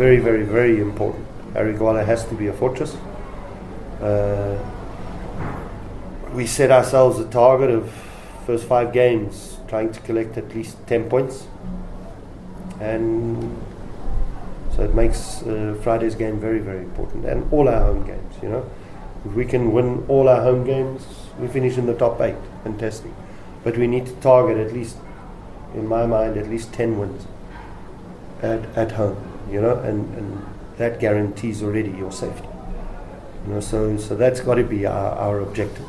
[0.00, 1.26] very, very, very important.
[1.52, 2.96] Harry Gwala has to be a fortress.
[4.00, 4.56] Uh,
[6.32, 7.92] we set ourselves a target of
[8.46, 11.46] first five games trying to collect at least 10 points.
[12.80, 13.60] And
[14.74, 17.26] so it makes uh, Friday's game very, very important.
[17.26, 18.64] And all our home games, you know.
[19.26, 21.06] If we can win all our home games,
[21.38, 22.40] we finish in the top eight.
[22.64, 23.12] Fantastic.
[23.64, 24.96] But we need to target at least,
[25.74, 27.26] in my mind, at least 10 wins
[28.40, 30.46] at, at home, you know, and, and
[30.76, 32.48] that guarantees already your safety.
[33.46, 35.86] You know, so, so that's got to be our, our objective.